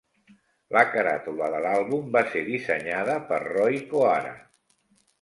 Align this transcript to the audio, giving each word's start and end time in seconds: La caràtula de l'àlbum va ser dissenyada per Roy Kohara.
La 0.77 0.81
caràtula 0.93 1.51
de 1.57 1.59
l'àlbum 1.67 2.09
va 2.17 2.25
ser 2.33 2.43
dissenyada 2.49 3.21
per 3.31 3.43
Roy 3.49 3.81
Kohara. 3.95 4.37